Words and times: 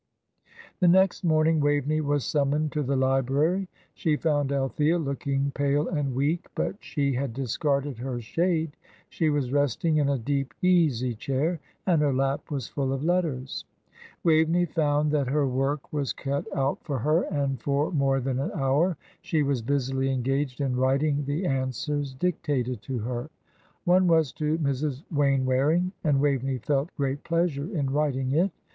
The 0.79 0.87
next 0.87 1.23
morning 1.23 1.59
Waveney 1.59 2.01
was 2.01 2.25
summoned 2.25 2.71
to 2.71 2.81
the 2.81 2.95
library. 2.95 3.67
She 3.93 4.15
found 4.15 4.51
Althea 4.51 4.97
looking 4.97 5.51
pale 5.53 5.87
and 5.87 6.15
weak, 6.15 6.47
but 6.55 6.77
she 6.79 7.13
had 7.13 7.33
discarded 7.35 7.99
her 7.99 8.19
shade. 8.19 8.75
She 9.09 9.29
was 9.29 9.51
resting 9.51 9.97
in 9.97 10.09
a 10.09 10.17
deep, 10.17 10.55
easy 10.63 11.13
chair, 11.13 11.59
and 11.85 12.01
her 12.01 12.11
lap 12.11 12.49
was 12.49 12.67
full 12.67 12.91
of 12.93 13.03
letters. 13.03 13.63
Waveney 14.23 14.65
found 14.65 15.11
that 15.11 15.27
her 15.27 15.45
work 15.47 15.93
was 15.93 16.13
cut 16.13 16.47
out 16.57 16.83
for 16.83 16.97
her, 16.97 17.21
and 17.31 17.61
for 17.61 17.91
more 17.91 18.19
than 18.19 18.39
an 18.39 18.49
hour 18.55 18.97
she 19.21 19.43
was 19.43 19.61
busily 19.61 20.11
engaged 20.11 20.59
in 20.61 20.77
writing 20.77 21.25
the 21.25 21.45
answers 21.45 22.15
dictated 22.15 22.81
to 22.81 22.97
her. 22.97 23.29
One 23.83 24.07
was 24.07 24.31
to 24.33 24.57
Mrs. 24.57 25.03
Wainwaring, 25.11 25.91
and 26.03 26.19
Waveney 26.19 26.57
felt 26.57 26.89
great 26.97 27.23
pleasure 27.23 27.65
in 27.67 27.91
writing 27.91 28.31
it. 28.31 28.49